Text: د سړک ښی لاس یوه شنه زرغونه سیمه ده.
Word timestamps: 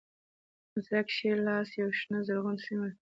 د 0.71 0.75
سړک 0.87 1.07
ښی 1.15 1.29
لاس 1.47 1.69
یوه 1.81 1.93
شنه 1.99 2.19
زرغونه 2.27 2.59
سیمه 2.65 2.85
ده. 2.91 2.95